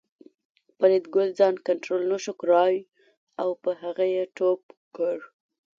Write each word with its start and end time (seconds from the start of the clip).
فریدګل 0.77 1.27
ځان 1.39 1.55
کنترول 1.67 2.03
نشو 2.11 2.33
کړای 2.41 2.73
او 3.41 3.49
په 3.63 3.71
هغه 3.81 4.05
یې 4.15 4.23
ټوپ 4.35 4.61
کړ 4.95 5.17